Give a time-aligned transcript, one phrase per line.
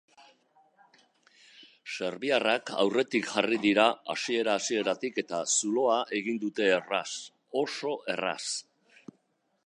[1.95, 7.13] Serbiarrak aurretik jarri dira hasiera-hasieratik eta zuloa egin dute erraz,
[7.61, 8.43] oso erraz.